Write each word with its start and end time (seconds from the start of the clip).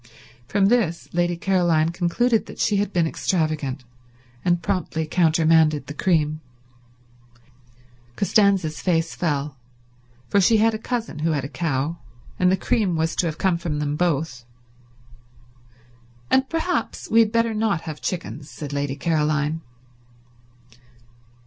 From 0.47 0.65
this 0.65 1.07
Lady 1.13 1.37
Caroline 1.37 1.89
concluded 1.89 2.47
that 2.47 2.57
she 2.57 2.77
had 2.77 2.91
been 2.91 3.05
extravagant, 3.05 3.83
and 4.43 4.59
promptly 4.63 5.05
countermanded 5.05 5.85
the 5.85 5.93
cream. 5.93 6.41
Costanza's 8.15 8.81
face 8.81 9.13
fell, 9.13 9.57
for 10.27 10.41
she 10.41 10.57
had 10.57 10.73
a 10.73 10.79
cousin 10.79 11.19
who 11.19 11.33
had 11.33 11.45
a 11.45 11.47
cow, 11.47 11.99
and 12.39 12.51
the 12.51 12.57
cream 12.57 12.95
was 12.95 13.15
to 13.17 13.27
have 13.27 13.37
come 13.37 13.59
from 13.59 13.77
them 13.77 13.95
both. 13.95 14.43
"And 16.31 16.49
perhaps 16.49 17.07
we 17.11 17.19
had 17.19 17.31
better 17.31 17.53
not 17.53 17.81
have 17.81 18.01
chickens," 18.01 18.49
said 18.49 18.73
Lady 18.73 18.95
Caroline. 18.95 19.61